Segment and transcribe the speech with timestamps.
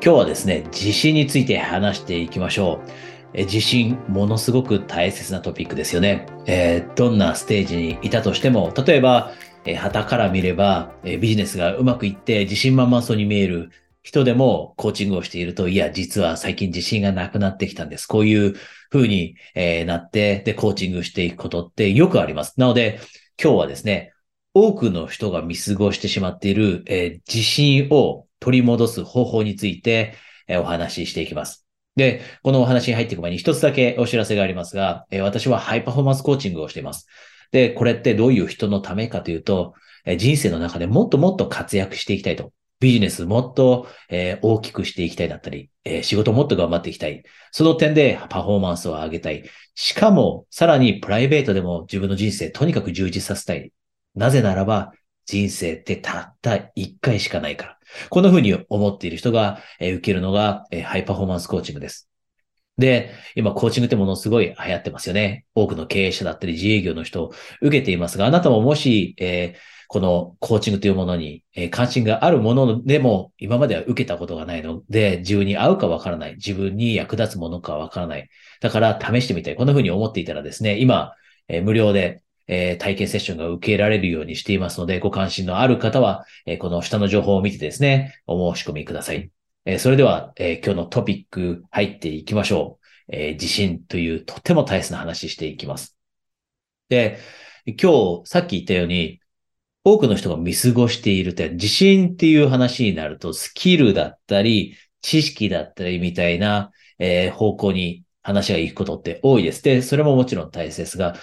[0.00, 2.90] 今日はですね、自信について話していきましょう。
[3.34, 6.26] え自信、ものすごく大切なトピックですよね。
[6.46, 9.32] えー、どんなステージにいたとしても、例えば、
[9.64, 13.70] えー、旗から見れば、え、ビジネスがうまくいって自信満々そうに見える
[14.04, 18.06] 人でもコーチングをしていると、いや、実は最近自信がなくなってきたんです。
[18.06, 18.54] こういう
[18.90, 22.54] 風に、え、なって、で、コーチングしていくことってよくあります。
[22.56, 23.00] なので、
[23.42, 24.12] 今日はですね、
[24.54, 30.14] 多くの人が見過ごしてしまっている、え自信を取り戻す方法について、
[30.48, 31.66] お話ししていきます。
[31.96, 37.06] で、このお話に入っていく前に一つだけお知らせがありますが、私はハイパフォーマンスコーチングをしています。
[37.50, 39.74] で、これってどういう人のためかというと、
[40.16, 42.52] 人生の中でもっともっと活躍していきたいと。
[42.80, 45.70] ビジネスもっと、大きくしていきたいだったり、
[46.02, 47.24] 仕事もっと頑張っていきたい。
[47.50, 49.42] その点でパフォーマンスを上げたい。
[49.74, 53.72] しかも、さらにプライベートでも自分の人生とにかく充実させたい。
[54.14, 54.92] なぜならば、
[55.26, 57.77] 人生ってたった一回しかないから。
[58.10, 62.08] こんな風に思っている人が、え受けるのが、えハイパフォーマンスコーチングです。
[62.78, 65.46] で、今、コーチングってものすごい流行ってますよね。
[65.54, 69.58] 多くの経営者だったり自営業の人を受けていますが、あなたももし、えー、
[69.88, 76.34] このコーチングというものに、え、関心があるものでも、今までは受けたことがないので、自分に合うかわからない。
[76.34, 78.28] 自分に役立つものかわからない。
[78.60, 79.56] だから試してみたい。
[79.56, 81.14] こんな風に思っていたらですね、今、
[81.48, 89.30] え、無料で、えー、体験セッションが受けられるようにしていますので、ご関心のある方は、えー、この下の情報を見てですね、お申し込みください。
[89.66, 92.84] えー、それでは、え今日のトピック入っていきましょう。
[93.10, 95.96] え自信というとても大切な話していきます。
[96.88, 97.18] で、
[97.66, 99.20] 今日さっき言ったように、
[99.84, 109.62] 多くの人が見過ごしているって、自信っていう話になると、スキルだったり、知識だったりみたいな、え方向に話が行くことって多いです。
[109.62, 111.14] で、それももちろん大切ですが、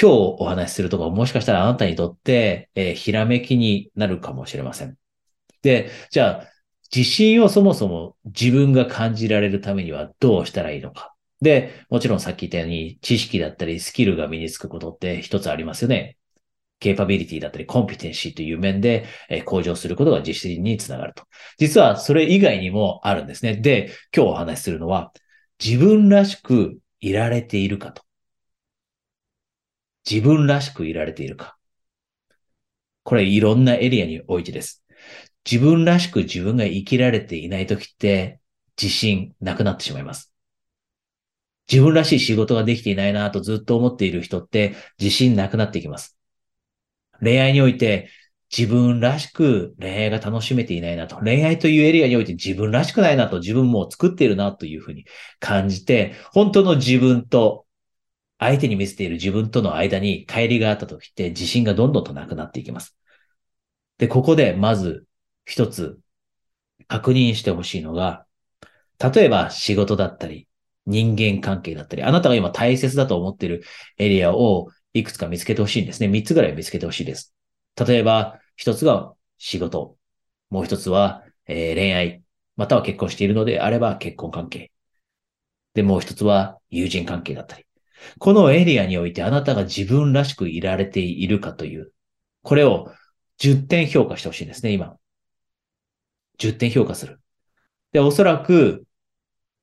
[0.00, 4.96] 今日お話しするとかもしかしたらあなたにとって、えー、ひらめきになるかもしれません。
[5.62, 6.48] で、じゃあ、
[6.94, 11.14] 自信をそもそも自分が感じられるためにはどうしたらいいのか。
[11.40, 16.16] で、もちろんさっき言ったように知識だったりスキルが身につくことって一つありますよね。
[16.80, 21.24] ケーパビリティだったりコンピテンシーという面で、え向上することが自信につながると。
[21.58, 23.56] 実はそれ以外にもあるんですね。
[23.56, 25.12] で、今日お話しするのは
[25.62, 28.07] 自分らしくいられているかと。
[30.08, 31.56] 自分らしくいられているか。
[33.02, 34.84] これいろんなエリアにおいてです。
[35.50, 38.40] 自分らしく自分が生きられていないときって
[38.80, 40.32] 自信なくなってしまいます。
[41.70, 46.16] 自分らしい仕事ができていないなとずっと思っている人って自信なくなっていきます。
[47.20, 48.08] 恋愛において
[48.56, 51.16] 自分らしく恋愛が楽しめていないなと。
[51.16, 55.04] 恋愛というエリアにおいて自分らしくないなと自分も作っているなというふうに
[55.38, 57.66] 感じて、本当の自分と
[58.38, 62.96] 相手に見せている自分との間に乖離があった時って自信がどんどんとなくなっていきます。
[63.98, 65.06] で、ここでまず
[65.44, 65.98] 一つ
[66.86, 68.26] 確認してほしいのが、
[68.98, 70.48] 例えば仕事だったり、
[70.86, 73.62] 人間関係だったり、あなたが今大切だと思っている
[73.98, 76.08] エリアをいくつか見つけてほしいんですね。
[76.08, 77.34] 三つぐらい見つけてほしいです。
[77.76, 79.96] 例えば、一つが仕事。
[80.50, 82.22] もう一つは、えー、恋愛。
[82.56, 84.72] または結婚しているのであれば結婚関係。
[85.74, 87.67] で、もう一つは友人関係だったり。
[88.18, 91.92] このエリアにおいてあなたが自分らしくいられているかという、
[92.42, 92.92] これを
[93.38, 94.96] 10点評価してほしいんですね、今。
[96.38, 97.20] 10点評価する。
[97.92, 98.84] で、おそらく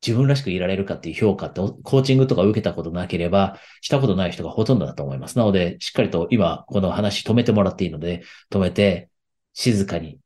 [0.06, 5.38] 自分らしくいられるかっていう評価って、コーチングとか受けたことなければ、したことない人がほとんどだと思います。
[5.38, 9.10] なので、しっかりと今、この話止めてもらっていいので、止めて、
[9.54, 10.20] 静かに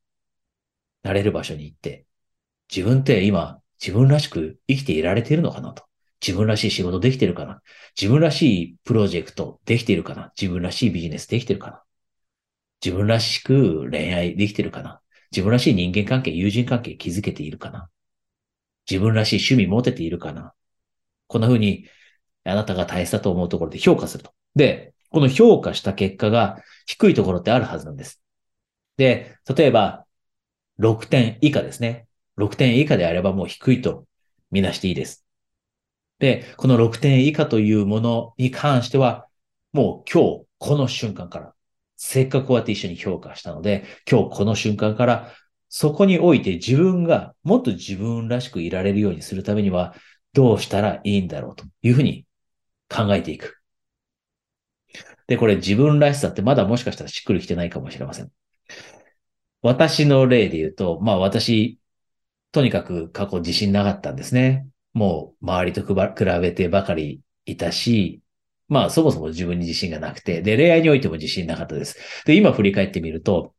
[1.02, 2.04] なれる場所に行って、
[2.74, 5.84] 自分って今、自分らしく生きていられているのかなと。
[6.26, 7.62] 自分らしい仕事できてるかな？
[8.00, 10.32] 自分らしいプロジェクトできてるかな？
[10.40, 11.82] 自分らしいビジネスできてるかな？
[12.84, 15.00] 自分らしく恋愛できてるかな？
[15.32, 17.88] 自分らしい人間関係、友人関係築けているかな？
[18.90, 20.52] 自分らしい趣味持てているかな？
[21.26, 21.86] こんな風に
[22.44, 24.32] あなたが大切だと思うところで評価すると。
[24.54, 28.20] で、この評価した結果が低いところってあるはずなんです。
[28.96, 30.04] で、例えば
[30.80, 32.06] 6点以下ですね。
[32.38, 34.06] 6点以下であればもう低いと
[34.50, 35.24] みなしていいです。
[36.20, 39.26] で、この6点以下というものに関しては、
[39.72, 41.54] もう今日この瞬間から、
[41.96, 45.32] せっかくこうやって一緒に評価したので、今日この瞬間から、
[45.68, 49.94] そこにおいて自分がもっと自分らしくいられるようにするためには、
[50.32, 52.26] どうしたらいいんだろうというふうに
[52.88, 53.56] 考えていく。
[55.26, 58.30] で、これ自分らしさってまだもしかしたらしっくりきてないかもしれません。
[59.62, 61.78] 私の例で言うと、まあ私、
[62.52, 64.66] とにかく過去自信なかったんですね。
[64.92, 68.20] もう周りと比べてばかりいたし、
[68.68, 71.96] まあそもそも自分に自信がなくて、で、恋愛においても自信なかったです。
[72.24, 73.54] で、今振り返ってみると、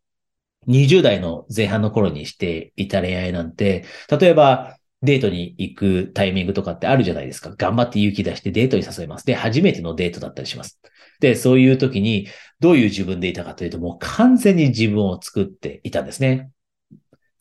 [0.68, 7.54] 20代の前半の頃にしていた恋愛なんて、例えばデートに行くタイミングとかってあるじゃないですか。
[7.58, 9.26] 頑張って勇気出してデートに誘います。
[9.26, 10.80] で、初めてのデートだったりします。
[11.20, 12.28] で、そういう時に
[12.60, 16.52] どういう自分でいたかというと、もう完全に自分を作っていたんですね。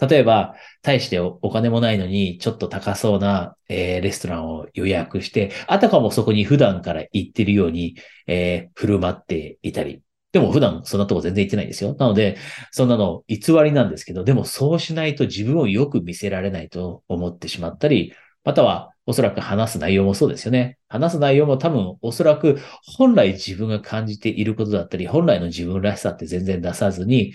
[0.01, 10.03] 例えば、大してお金もないのに、ちょっと高そうな、えー、レストランを予約して、あたかもそこに普段から行ってるように、えー、振る舞っていたり。
[10.33, 11.95] でも普段そんなとこ全然行ってないんですよ。
[11.99, 12.39] なので、
[12.71, 18.13] そんなの偽りなんですけど、でもそうしないと自分をよく見せられないと思ってしまったり、
[18.45, 20.79] またはおそらく話す内容もそうですよね。
[20.89, 22.59] 話す内容も多分おそらく
[22.97, 27.35] 本来自分が感じていることだったり、本来の自分らしさって全然出さずに、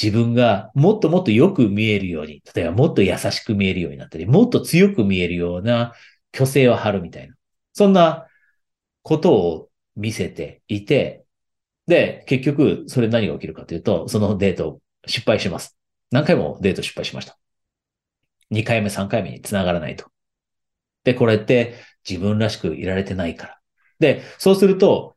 [0.00, 5.92] 自分がもっともっとよく見えるように、例えばもっと優しく見えるようになったり、もっと強く見えるような
[6.32, 7.34] 虚勢を張るみたいな。
[7.72, 8.28] そんな
[9.02, 11.24] ことを見せていて、
[11.86, 15.76] で、結局、それ何が起きるかというと、そのデート失敗します。
[16.10, 17.38] 何回もデート失敗しました。
[18.50, 20.06] 2回目、3回目に繋がらないと。
[21.04, 21.74] で、これって
[22.08, 23.60] 自分らしくいられてないから。
[23.98, 25.16] で、そうすると、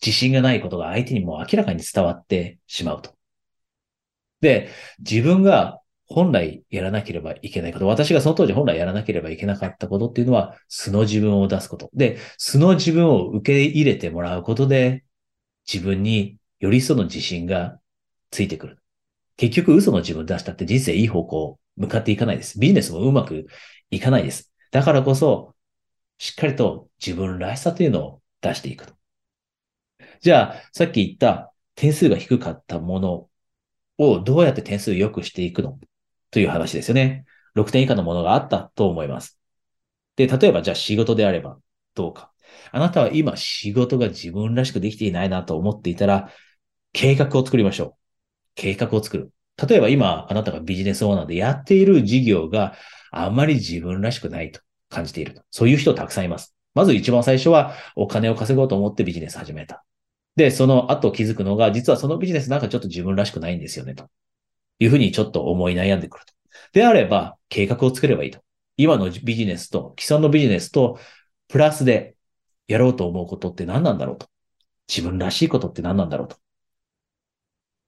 [0.00, 3.17] 自信がないことが相手にも明らかに伝わってしまうと。
[4.40, 11.90] で、自分が本来やらなければいけないこと、私がその当時本来やらなければいけなかったことっていうのは、素の自分を出すこと。
[11.94, 15.04] で、素の自分を受け入れてもらうことで、
[15.70, 17.78] 自分によりその自信が
[18.30, 18.78] ついてくる。
[19.36, 22.58] 結局嘘の自分出したって人生いい方向向かっていかないです。
[22.58, 23.46] ビジネスもうまく
[23.90, 24.52] いかないです。
[24.70, 25.54] だからこそ、
[26.18, 28.94] しっかりと自分らしさというのを出していくと。
[30.20, 33.28] じゃあ、さっき言った点数が低かったもの
[33.98, 35.78] をどうやって点数良くしていくの？
[36.30, 37.24] という話ですよね。
[37.56, 39.38] 6点以下のものがあったと思います。
[40.16, 41.58] で、例えばじゃあ仕事であれば
[41.94, 42.30] どうか。
[42.72, 46.30] あなたは今仕事が自分らしくできていないなと思っていたら、
[46.92, 47.94] 計画を作りましょう。
[48.54, 49.32] 計画を作る。
[49.68, 52.74] 例えば今、あなたがビジネスオーナーでやっている事業が
[53.10, 55.42] あまり自分らしくないと感じていると。
[55.50, 56.54] そういう人たくさんいます。
[56.74, 59.84] まず一番最初はお金を稼ごうと思ってビジネス始めた。
[60.38, 64.08] で、その後気づくのが、実はそのビジネスなんかちょっと自分らしくないんですよね、と
[64.78, 66.32] いうふうにちょっと思い悩んでくると。
[66.72, 68.38] であれば、計画を作ればいいと。
[68.76, 71.00] 今のビジネスと、既存のビジネスと、
[71.48, 72.14] プラスで
[72.68, 74.28] やろうと思うことって何なんだろうと。
[74.88, 76.36] 自分らしいことって何なんだろうと。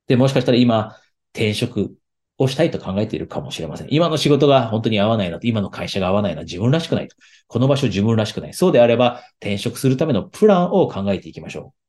[0.09, 0.97] で、もしかしたら今、
[1.33, 1.95] 転職
[2.37, 3.87] をしたいと考えているかもしれません。
[3.91, 7.15] 今の仕事が本当に合わないなと、今の会社が合わないな、自分らしくないと。
[7.47, 8.55] この場所自分らしくない。
[8.55, 11.81] そうであれば、転職するためのプランを考えていきましょう。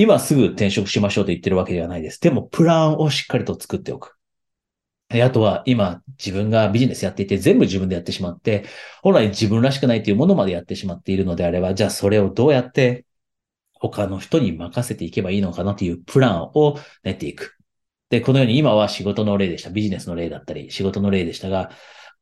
[0.00, 2.18] 今すぐ転職しましょうと言ってるわけではないです。
[2.20, 4.16] でも、プランをしっかりと作っておく。
[5.10, 8.64] あとは、今、自分がビジネスやっていて、全部自分でやってしまって、
[9.02, 13.04] 本来自分らしくないというものまでやってしまっているのであれば、じゃあそれをどうやって
[13.74, 17.58] 他の人に任せていけばいいのかなというプランを練っていく。
[18.08, 19.68] で、このように今は仕事の例でした。
[19.68, 21.72] ビジネスの例だったり、仕事の例でしたが、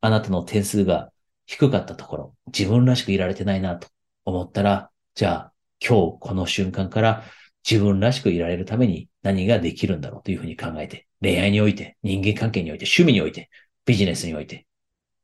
[0.01, 1.13] あなたの点数が
[1.47, 3.87] 低かったところ、自分らしくいられてないなと
[4.25, 7.25] 思ったら、じゃあ今日この瞬間から
[7.69, 13.51] 自分らしくいられるために何ができるんだろうというふうに考えて、恋愛において、人間関係において、趣味において、
[13.85, 14.67] ビジネスにおいて、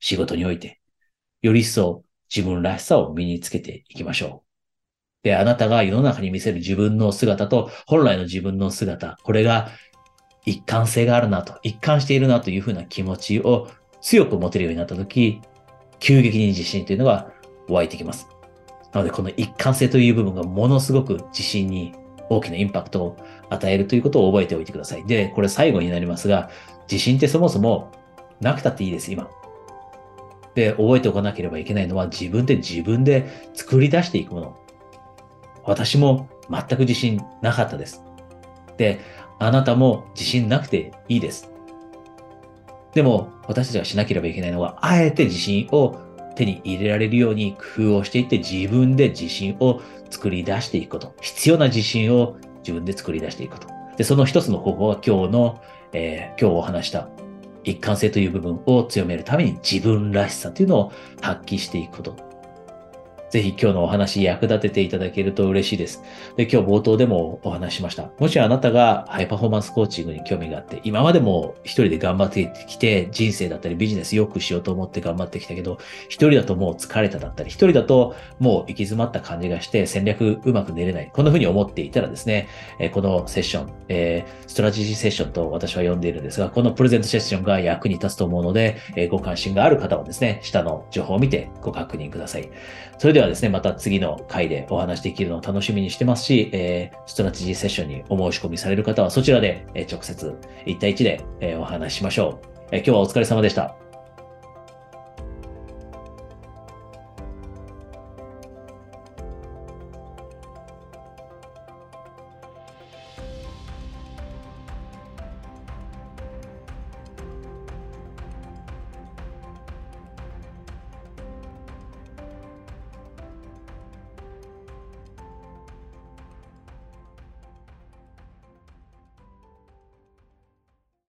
[0.01, 0.81] 仕事において、
[1.43, 2.05] より一層
[2.35, 4.43] 自分らしさを身につけていきましょ
[5.23, 5.25] う。
[5.25, 9.71] で、あなたが世の中に見せる自分の姿と本来の自分の姿、これが
[10.45, 13.69] 一貫性があるなと、一貫しているなというふうな気持ちを
[14.03, 15.41] 強く持てるようになったとき、
[15.99, 17.33] 急激に自信というのが
[17.69, 18.29] 湧いてきます。
[18.93, 21.95] なので、この一貫性という部分がものすごく自信に
[22.29, 23.17] 大きなインパクトを
[23.51, 25.07] 与えるということを覚えておいてください。
[25.07, 26.51] で、これ最後になりますが、
[26.91, 27.93] 自信ってそもそも
[28.41, 29.29] なくたっていいです、今。
[30.55, 34.57] で、覚えておかなければいけないのは自分で自分で作り出していくもの。
[35.65, 38.03] 私も全く自信なかったです。
[38.77, 39.01] で、
[39.39, 41.51] あなたも自信なくていいです。
[42.93, 45.99] でも、私たちがしなければいけないのは、あえて自信を
[46.35, 51.15] 手に入れられるように工夫をしていって自分で自信を作り出していくこと。
[51.21, 53.69] 必要な自信を自分で作り出していくこと。
[53.97, 55.63] で、その一つの方法は今日の、
[55.93, 57.09] えー、今日お話した
[57.63, 62.34] 一貫性という部分を強めるために自分らしさというのを発揮していくこと。
[63.35, 66.05] ぜひ今日のお話役立てていただけると嬉しいです。
[66.37, 68.13] で、今日冒頭でもお話しました。
[68.21, 81.11] もしあなたがハイパフォーマンスコーチングに興味があって、今までも一人で頑張ってきて、人生だったりビジネス良くしようと思って頑張ってきたけど、一人だともう疲れただったり、一人だともう行き詰まった感じがして戦略うまく練れない。
[81.13, 82.47] こんな風に思っていたらですね、
[82.79, 92.49] えこのセッション、え、ストラテジーセッションと私は呼んでいるんですが、このプレゼントセッションが役に立つと思うので、えご関心がある方はですね、下の情報を見てご確認ください。
[92.99, 103.84] それでははですね、また次の回でお話できるのを楽しみにしてますし、えー、ストラテジーセッションにお申し込みされる方はそちらで、え直接1対1で、えお話ししましょう、え今日はお疲れ様でした。